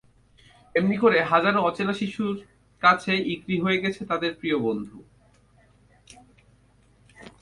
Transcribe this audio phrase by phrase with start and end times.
[0.75, 2.35] এমনি করে হাজারো অচেনা শিশুর
[2.81, 4.97] কাছে ইকরি হয়ে গেছে তাদের প্রিয় বন্ধু।